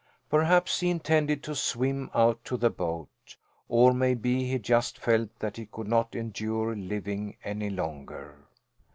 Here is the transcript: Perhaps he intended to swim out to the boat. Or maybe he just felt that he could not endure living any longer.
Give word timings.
Perhaps 0.31 0.79
he 0.79 0.89
intended 0.89 1.43
to 1.43 1.53
swim 1.53 2.09
out 2.15 2.43
to 2.45 2.57
the 2.57 2.71
boat. 2.71 3.37
Or 3.67 3.93
maybe 3.93 4.45
he 4.49 4.57
just 4.57 4.97
felt 4.97 5.29
that 5.37 5.57
he 5.57 5.67
could 5.67 5.87
not 5.87 6.15
endure 6.15 6.75
living 6.75 7.37
any 7.43 7.69
longer. 7.69 8.47